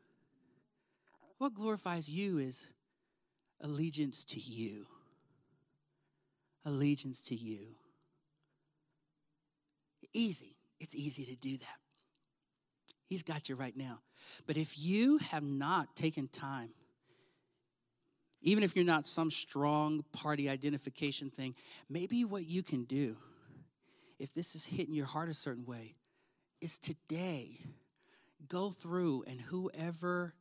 [1.38, 2.68] What glorifies you is
[3.62, 4.86] allegiance to you.
[6.64, 7.60] Allegiance to you.
[10.12, 10.56] Easy.
[10.80, 11.78] It's easy to do that.
[13.06, 14.00] He's got you right now.
[14.46, 16.70] But if you have not taken time,
[18.42, 21.54] even if you're not some strong party identification thing,
[21.88, 23.16] maybe what you can do,
[24.18, 25.96] if this is hitting your heart a certain way,
[26.60, 27.60] is today
[28.48, 30.34] go through and whoever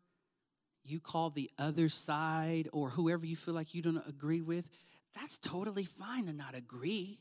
[0.84, 4.70] you call the other side or whoever you feel like you don't agree with,
[5.14, 7.20] that's totally fine to not agree.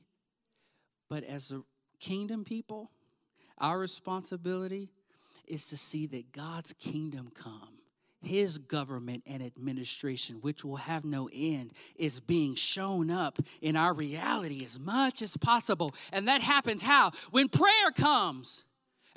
[1.08, 1.62] But as a
[2.00, 2.90] kingdom people,
[3.58, 4.90] our responsibility
[5.46, 7.78] is to see that God's kingdom come.
[8.20, 13.94] His government and administration, which will have no end, is being shown up in our
[13.94, 15.94] reality as much as possible.
[16.12, 17.12] And that happens how?
[17.30, 18.64] When prayer comes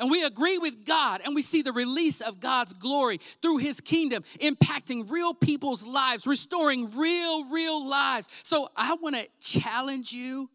[0.01, 3.79] and we agree with God and we see the release of God's glory through his
[3.79, 8.27] kingdom impacting real people's lives, restoring real, real lives.
[8.43, 10.49] So I want to challenge you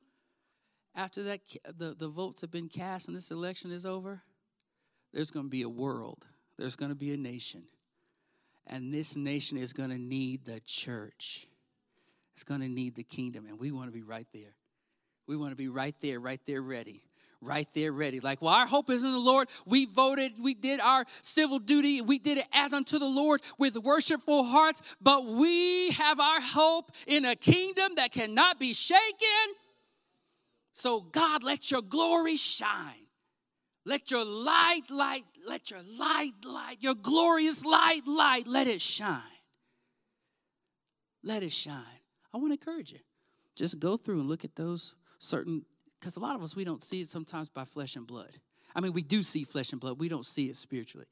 [0.97, 1.41] after that
[1.79, 4.21] the, the votes have been cast and this election is over,
[5.15, 6.27] there's going to be a world.
[6.59, 7.63] There's going to be a nation.
[8.67, 11.47] And this nation is going to need the church.
[12.35, 13.47] It's going to need the kingdom.
[13.47, 14.57] And we want to be right there.
[15.29, 17.06] We want to be right there, right there, ready
[17.41, 18.21] right there ready.
[18.21, 19.49] Like, well, our hope is in the Lord.
[19.67, 23.77] We voted, we did our civil duty, we did it as unto the Lord with
[23.77, 29.55] worshipful hearts, but we have our hope in a kingdom that cannot be shaken.
[30.73, 33.07] So, God, let your glory shine.
[33.87, 39.23] Let your light, light, let your light, light, your glorious light, light, let it shine.
[41.23, 41.83] Let it shine.
[42.35, 42.99] I want to encourage you.
[43.55, 45.65] Just go through and look at those certain
[45.99, 48.39] because a lot of us, we don't see it sometimes by flesh and blood.
[48.75, 51.07] I mean, we do see flesh and blood, we don't see it spiritually.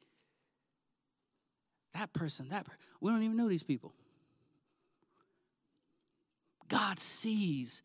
[1.94, 3.94] That person, that person, we don't even know these people.
[6.68, 7.82] God sees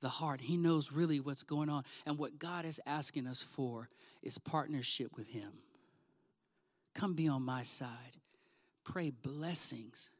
[0.00, 0.40] the heart.
[0.40, 1.84] He knows really what's going on.
[2.04, 3.88] And what God is asking us for
[4.22, 5.52] is partnership with Him.
[6.94, 8.16] Come be on my side.
[8.84, 10.10] Pray blessings.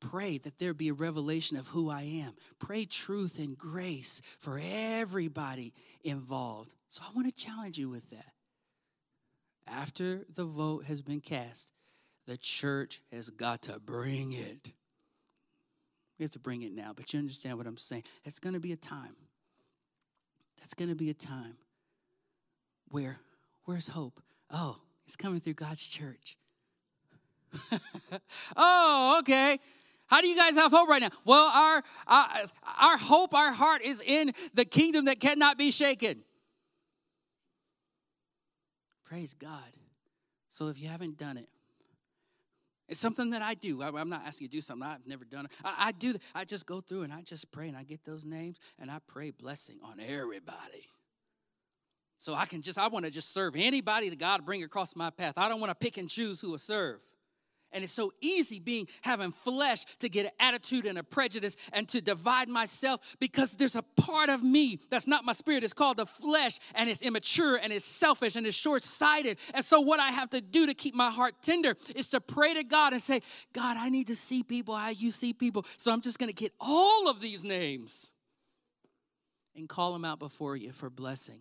[0.00, 2.34] Pray that there be a revelation of who I am.
[2.58, 5.72] Pray truth and grace for everybody
[6.04, 6.74] involved.
[6.88, 8.32] So I want to challenge you with that.
[9.66, 11.72] After the vote has been cast,
[12.26, 14.72] the church has got to bring it.
[16.18, 18.04] We have to bring it now, but you understand what I'm saying.
[18.24, 19.16] It's going to be a time.
[20.60, 21.56] That's going to be a time
[22.88, 23.20] where,
[23.64, 24.20] where's hope?
[24.50, 24.76] Oh,
[25.06, 26.36] it's coming through God's church.
[28.56, 29.58] oh, okay.
[30.06, 31.10] How do you guys have hope right now?
[31.24, 32.46] Well, our, uh,
[32.80, 36.22] our hope, our heart is in the kingdom that cannot be shaken.
[39.04, 39.76] Praise God.
[40.48, 41.48] So if you haven't done it,
[42.88, 43.82] it's something that I do.
[43.82, 45.48] I'm not asking you to do something I've never done.
[45.64, 46.14] I, I do.
[46.34, 48.98] I just go through and I just pray and I get those names and I
[49.08, 50.88] pray blessing on everybody.
[52.18, 55.10] So I can just, I want to just serve anybody that God bring across my
[55.10, 55.34] path.
[55.36, 57.00] I don't want to pick and choose who will serve.
[57.72, 61.88] And it's so easy being having flesh to get an attitude and a prejudice and
[61.88, 65.64] to divide myself because there's a part of me that's not my spirit.
[65.64, 69.38] It's called the flesh and it's immature and it's selfish and it's short sighted.
[69.52, 72.54] And so, what I have to do to keep my heart tender is to pray
[72.54, 73.20] to God and say,
[73.52, 75.64] God, I need to see people how you see people.
[75.76, 78.10] So, I'm just going to get all of these names
[79.56, 81.40] and call them out before you for blessing.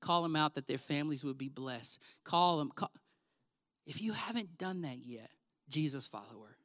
[0.00, 2.00] Call them out that their families would be blessed.
[2.24, 2.70] Call them.
[2.74, 2.90] Call.
[3.86, 5.30] If you haven't done that yet,
[5.70, 6.56] Jesus follower.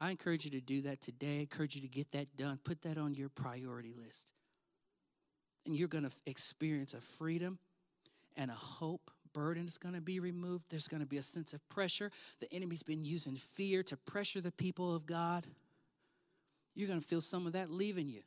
[0.00, 1.38] I encourage you to do that today.
[1.38, 2.58] I encourage you to get that done.
[2.62, 4.32] Put that on your priority list.
[5.66, 7.58] And you're going to experience a freedom
[8.36, 9.10] and a hope.
[9.34, 10.64] Burden is going to be removed.
[10.70, 12.10] There's going to be a sense of pressure.
[12.40, 15.44] The enemy's been using fear to pressure the people of God.
[16.74, 18.22] You're going to feel some of that leaving you.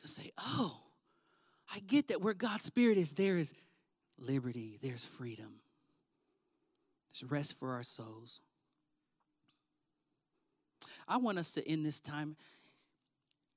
[0.00, 0.80] You'll say, Oh,
[1.74, 3.52] I get that where God's Spirit is, there is
[4.18, 5.61] liberty, there's freedom.
[7.28, 8.40] Rest for our souls.
[11.06, 12.36] I want us to end this time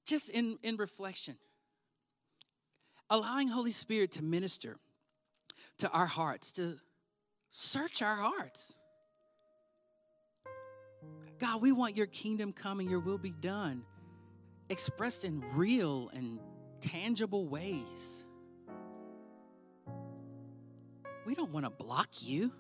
[0.06, 1.36] just in, in reflection,
[3.10, 4.78] allowing Holy Spirit to minister
[5.80, 6.78] to our hearts, to
[7.50, 8.78] search our hearts.
[11.40, 13.84] God, we want your kingdom come and your will be done,
[14.70, 16.40] expressed in real and
[16.80, 18.26] tangible ways.
[21.26, 22.52] We don't want to block you.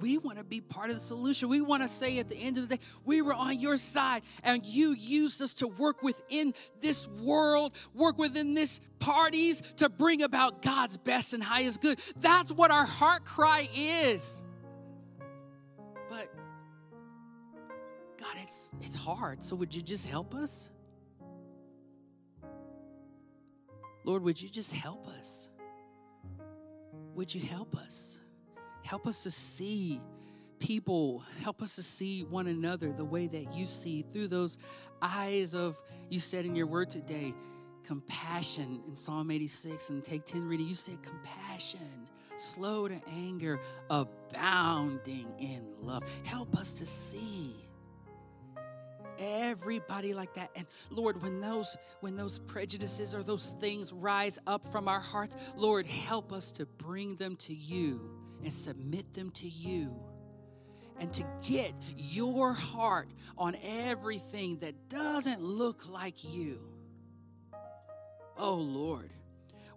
[0.00, 1.48] We want to be part of the solution.
[1.48, 4.22] We want to say at the end of the day, we were on your side
[4.44, 10.22] and you used us to work within this world, work within this parties to bring
[10.22, 12.00] about God's best and highest good.
[12.20, 14.42] That's what our heart cry is.
[16.08, 16.28] But
[18.18, 19.44] God, it's it's hard.
[19.44, 20.70] So would you just help us?
[24.04, 25.50] Lord, would you just help us?
[27.14, 28.20] Would you help us?
[28.88, 30.00] Help us to see
[30.60, 31.22] people.
[31.42, 34.56] Help us to see one another the way that you see through those
[35.02, 35.78] eyes of,
[36.08, 37.34] you said in your word today,
[37.84, 40.66] compassion in Psalm 86 and take 10 reading.
[40.66, 43.60] You said compassion, slow to anger,
[43.90, 46.02] abounding in love.
[46.24, 47.52] Help us to see
[49.18, 54.64] everybody like that and lord when those when those prejudices or those things rise up
[54.64, 59.48] from our hearts lord help us to bring them to you and submit them to
[59.48, 59.94] you
[61.00, 66.60] and to get your heart on everything that doesn't look like you.
[68.36, 69.10] Oh Lord,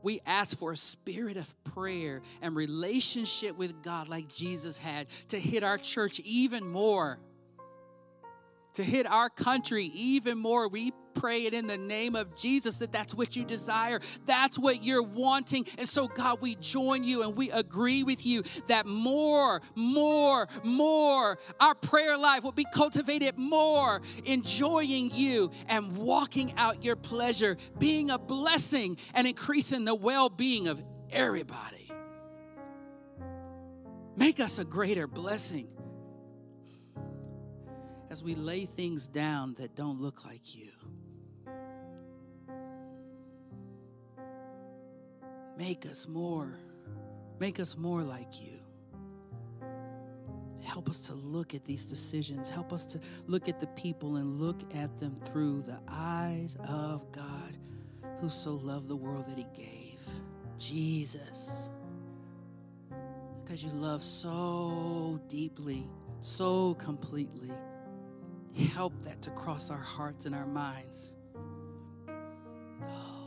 [0.03, 5.39] we ask for a spirit of prayer and relationship with God like Jesus had to
[5.39, 7.19] hit our church even more,
[8.73, 10.67] to hit our country even more.
[10.67, 13.99] We pray it in the name of Jesus that that's what you desire.
[14.25, 15.65] That's what you're wanting.
[15.77, 21.37] And so, God, we join you and we agree with you that more, more, more,
[21.59, 28.09] our prayer life will be cultivated more, enjoying you and walking out your pleasure, being
[28.09, 30.81] a blessing and increasing the well being of
[31.11, 31.91] everybody.
[34.15, 35.67] Make us a greater blessing
[38.09, 40.70] as we lay things down that don't look like you.
[45.57, 46.57] Make us more.
[47.39, 48.59] Make us more like you.
[50.63, 52.49] Help us to look at these decisions.
[52.49, 57.11] Help us to look at the people and look at them through the eyes of
[57.11, 57.57] God
[58.19, 59.99] who so loved the world that he gave.
[60.57, 61.69] Jesus.
[63.43, 65.89] Because you love so deeply,
[66.19, 67.51] so completely.
[68.73, 71.11] Help that to cross our hearts and our minds.
[72.87, 73.20] Hmm.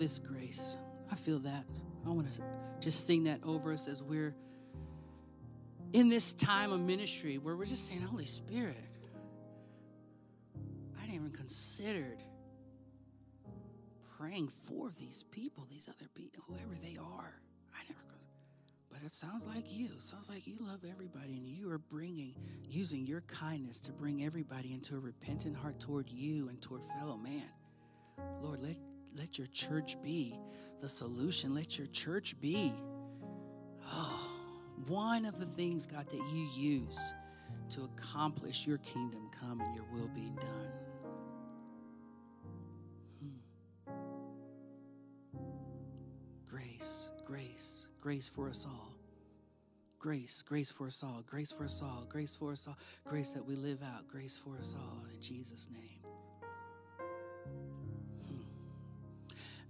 [0.00, 0.78] This grace.
[1.12, 1.66] I feel that.
[2.06, 2.42] I want to
[2.80, 4.34] just sing that over us as we're
[5.92, 8.76] in this time of ministry where we're just saying, Holy Spirit,
[10.98, 12.22] I didn't even considered
[14.18, 17.40] praying for these people, these other people, whoever they are.
[17.74, 18.00] I never,
[18.90, 19.88] but it sounds like you.
[19.96, 22.34] It sounds like you love everybody, and you are bringing,
[22.68, 27.16] using your kindness to bring everybody into a repentant heart toward you and toward fellow
[27.16, 27.50] man.
[28.40, 28.76] Lord, let
[29.16, 30.38] let your church be
[30.80, 31.54] the solution.
[31.54, 32.72] Let your church be
[33.86, 34.28] oh,
[34.86, 37.14] one of the things, God, that you use
[37.70, 40.72] to accomplish your kingdom come and your will being done.
[43.22, 43.92] Hmm.
[46.48, 48.94] Grace, grace, grace for us all.
[49.98, 53.44] Grace, grace for us all, grace for us all, grace for us all, grace that
[53.44, 55.99] we live out, grace for us all in Jesus' name.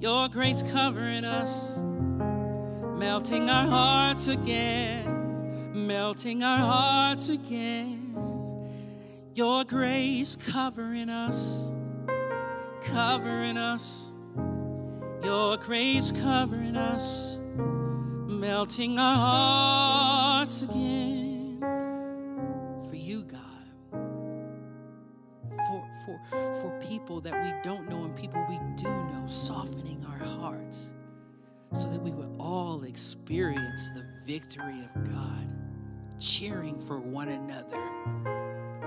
[0.00, 1.78] your grace covering us,
[2.98, 8.04] melting our hearts again, melting our hearts again.
[9.34, 11.72] Your grace covering us,
[12.82, 14.10] covering us,
[15.22, 17.38] your grace covering us
[18.38, 21.27] melting our hearts again
[26.08, 30.94] For, for, people that we don't know and people we do know, softening our hearts
[31.74, 35.52] so that we would all experience the victory of God,
[36.18, 37.90] cheering for one another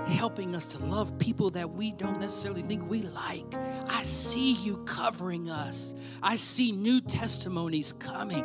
[0.06, 3.54] helping us to love people that we don't necessarily think we like.
[3.86, 5.94] I see you covering us.
[6.22, 8.44] I see new testimonies coming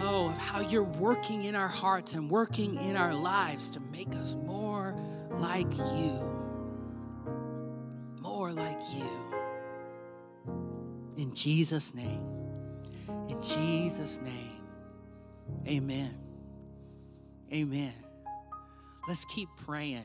[0.00, 4.14] oh, of how you're working in our hearts and working in our lives to make
[4.16, 4.94] us more
[5.38, 6.39] like you.
[8.30, 9.10] More like you.
[11.16, 12.24] In Jesus' name.
[13.28, 14.62] In Jesus' name.
[15.66, 16.16] Amen.
[17.52, 17.92] Amen.
[19.08, 20.04] Let's keep praying.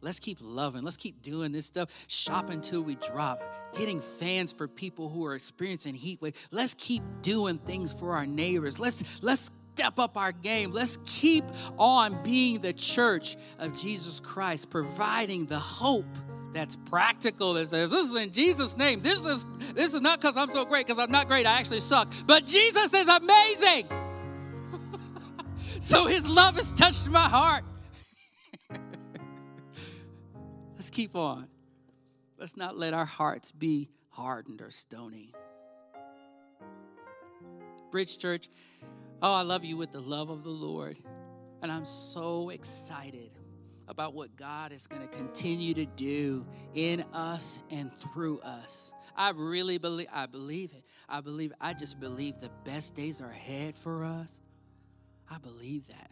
[0.00, 0.84] Let's keep loving.
[0.84, 1.90] Let's keep doing this stuff.
[2.06, 3.42] Shop until we drop.
[3.74, 6.34] Getting fans for people who are experiencing heat wave.
[6.52, 8.78] Let's keep doing things for our neighbors.
[8.78, 10.70] Let's let's step up our game.
[10.70, 11.44] Let's keep
[11.78, 16.06] on being the church of Jesus Christ, providing the hope
[16.52, 19.00] that's practical that says this is in Jesus name.
[19.00, 19.44] This is
[19.74, 21.46] this is not cuz I'm so great cuz I'm not great.
[21.46, 22.12] I actually suck.
[22.26, 23.88] But Jesus is amazing.
[25.80, 27.64] so his love has touched my heart.
[30.74, 31.48] Let's keep on.
[32.38, 35.32] Let's not let our hearts be hardened or stony.
[37.90, 38.48] Bridge Church,
[39.22, 40.98] oh, I love you with the love of the Lord.
[41.62, 43.30] And I'm so excited
[43.88, 48.92] about what God is going to continue to do in us and through us.
[49.16, 50.84] I really believe, I believe it.
[51.08, 54.40] I believe, I just believe the best days are ahead for us.
[55.30, 56.10] I believe that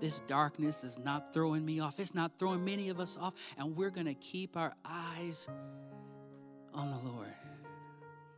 [0.00, 1.98] This darkness is not throwing me off.
[1.98, 3.34] It's not throwing many of us off.
[3.56, 5.48] And we're going to keep our eyes
[6.74, 7.32] on the Lord.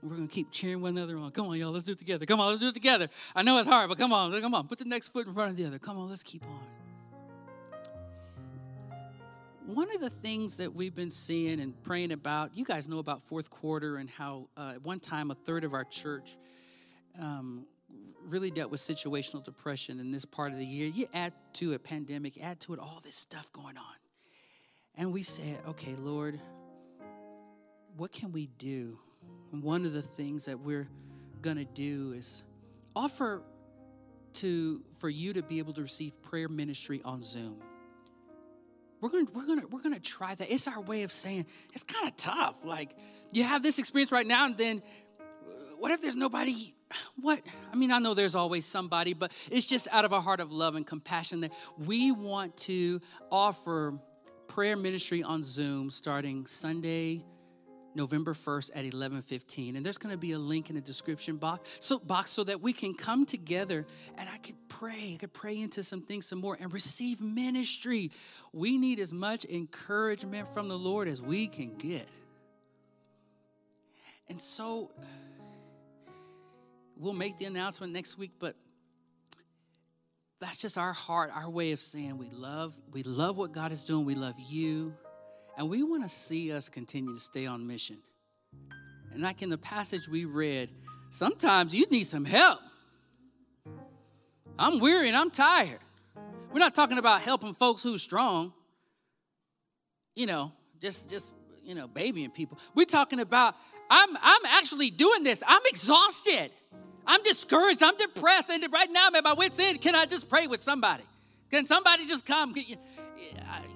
[0.03, 1.31] We're going to keep cheering one another on.
[1.33, 2.27] Come on, y'all, let's do it together.
[2.27, 3.09] Come on, let's do it together.
[3.35, 4.69] I know it's hard, but come on, come on.
[4.69, 5.79] Put the next foot in front of the other.
[5.79, 6.86] Come on, let's keep on.
[9.67, 13.21] One of the things that we've been seeing and praying about, you guys know about
[13.23, 16.37] fourth quarter and how uh, at one time a third of our church
[17.21, 17.67] um,
[18.29, 20.87] really dealt with situational depression in this part of the year.
[20.87, 23.95] You add to a pandemic, add to it all this stuff going on.
[24.97, 26.39] And we said, okay, Lord,
[27.97, 28.97] what can we do?
[29.51, 30.87] And one of the things that we're
[31.43, 32.45] going to do is
[32.95, 33.43] offer
[34.35, 37.61] to for you to be able to receive prayer ministry on Zoom.
[39.01, 40.51] We're gonna we're gonna we're gonna try that.
[40.51, 42.65] It's our way of saying it's kind of tough.
[42.65, 42.97] Like
[43.33, 44.83] you have this experience right now, and then
[45.21, 46.75] uh, what if there's nobody?
[47.21, 47.41] What
[47.73, 50.53] I mean, I know there's always somebody, but it's just out of a heart of
[50.53, 53.99] love and compassion that we want to offer
[54.47, 57.25] prayer ministry on Zoom starting Sunday
[57.97, 61.79] November 1st at 11:15 and there's going to be a link in the description box
[61.81, 63.87] so box so that we can come together
[64.19, 68.11] and I could pray I could pray into some things some more and receive ministry.
[68.53, 72.07] We need as much encouragement from the Lord as we can get.
[74.29, 74.91] And so
[76.97, 78.55] we'll make the announcement next week but
[80.39, 83.85] that's just our heart our way of saying we love we love what God is
[83.85, 84.05] doing.
[84.05, 84.95] We love you
[85.57, 87.97] and we want to see us continue to stay on mission.
[89.13, 90.69] And like in the passage we read,
[91.11, 92.61] sometimes you need some help.
[94.59, 95.79] I'm weary and I'm tired.
[96.53, 98.53] We're not talking about helping folks who's strong,
[100.15, 101.35] you know, just just
[101.65, 102.59] you know, babying people.
[102.75, 103.55] We're talking about
[103.91, 105.43] I'm I'm actually doing this.
[105.47, 106.51] I'm exhausted.
[107.07, 107.83] I'm discouraged.
[107.83, 108.51] I'm depressed.
[108.51, 109.81] And right now I'm at my wits' end.
[109.81, 111.05] Can I just pray with somebody?
[111.51, 112.55] Can somebody just come?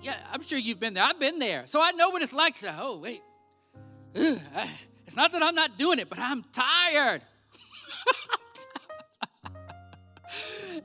[0.03, 1.05] Yeah, I'm sure you've been there.
[1.05, 1.67] I've been there.
[1.67, 3.23] So I know what it's like to say, oh, wait.
[4.17, 4.39] Ugh,
[5.07, 7.23] it's not that I'm not doing it, but I'm tired.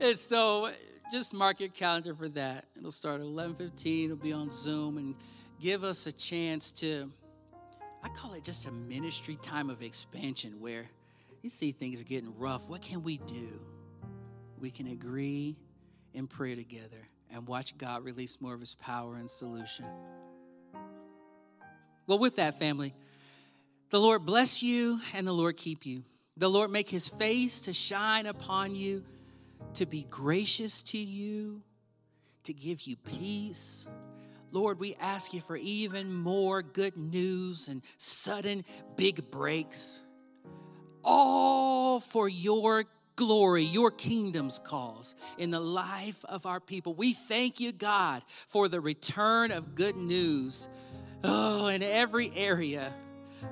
[0.00, 0.70] and so
[1.10, 2.64] just mark your calendar for that.
[2.76, 4.04] It'll start at 11:15.
[4.04, 5.14] It'll be on Zoom and
[5.60, 7.10] give us a chance to
[8.02, 10.88] I call it just a ministry time of expansion where
[11.42, 12.68] you see things are getting rough.
[12.68, 13.60] What can we do?
[14.58, 15.56] We can agree
[16.14, 19.86] and pray together and watch God release more of his power and solution.
[22.06, 22.94] Well, with that, family,
[23.90, 26.04] the Lord bless you and the Lord keep you.
[26.36, 29.04] The Lord make his face to shine upon you,
[29.74, 31.62] to be gracious to you,
[32.44, 33.88] to give you peace.
[34.52, 38.64] Lord, we ask you for even more good news and sudden
[38.96, 40.02] big breaks,
[41.02, 42.84] all for your
[43.16, 46.94] glory, your kingdom's cause in the life of our people.
[46.94, 50.68] We thank you, God, for the return of good news.
[51.24, 52.92] Oh, in every area,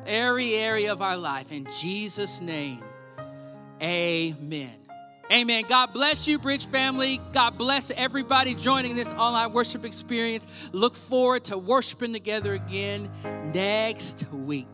[0.06, 1.50] every area of our life.
[1.50, 2.82] In Jesus' name,
[3.82, 4.74] amen.
[5.32, 5.64] Amen.
[5.66, 7.18] God bless you, Bridge family.
[7.32, 10.46] God bless everybody joining this online worship experience.
[10.72, 13.10] Look forward to worshiping together again
[13.52, 14.68] next week.